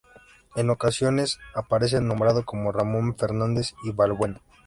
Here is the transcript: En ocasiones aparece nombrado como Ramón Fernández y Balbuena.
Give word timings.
En 0.55 0.71
ocasiones 0.71 1.37
aparece 1.53 2.01
nombrado 2.01 2.43
como 2.43 2.71
Ramón 2.71 3.15
Fernández 3.15 3.75
y 3.83 3.91
Balbuena. 3.91 4.41